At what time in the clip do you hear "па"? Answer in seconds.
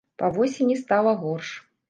0.21-0.29